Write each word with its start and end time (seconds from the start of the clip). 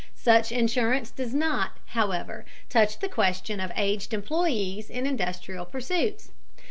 Such 0.17 0.51
insurance 0.51 1.11
does 1.11 1.31
not, 1.31 1.77
however, 1.85 2.43
touch 2.69 2.97
the 2.97 3.07
question 3.07 3.59
of 3.59 3.71
aged 3.75 4.15
employees 4.15 4.89
in 4.89 5.05
industrial 5.05 5.63
pursuits. 5.65 6.31